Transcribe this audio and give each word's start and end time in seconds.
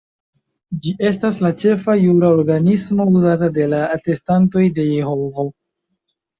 Ĝi 0.85 0.93
estas 1.09 1.37
la 1.47 1.51
ĉefa 1.65 1.95
jura 1.99 2.33
organismo 2.39 3.07
uzata 3.21 3.53
de 3.61 3.69
la 3.77 3.85
Atestantoj 4.01 4.65
de 4.81 4.91
Jehovo. 4.91 5.49